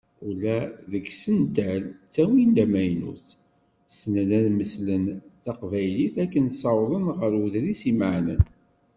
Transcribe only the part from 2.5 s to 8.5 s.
amaynut, ssnen ad mmeslen taqbaylit akken ssawḍen ɣer uḍris imeɛnen.